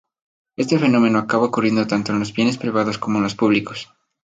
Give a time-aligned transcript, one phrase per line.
[0.55, 3.87] Este fenómeno acaba ocurriendo tanto en los bienes privados como en los públicos.